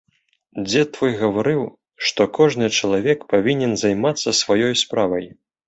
[0.69, 1.61] Дзед твой гаварыў,
[2.09, 5.33] што кожны чалавек павінен займацца сваёй справай.